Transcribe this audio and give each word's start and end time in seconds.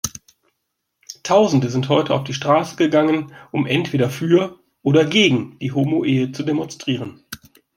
Tausende 1.21 1.69
sind 1.69 1.87
heute 1.87 2.15
auf 2.15 2.23
die 2.23 2.33
Straße 2.33 2.75
gegangen, 2.75 3.33
um 3.51 3.67
entweder 3.67 4.09
für 4.09 4.57
oder 4.81 5.05
gegen 5.05 5.59
die 5.59 5.73
Homoehe 5.73 6.31
zu 6.31 6.41
demonstrieren. 6.41 7.23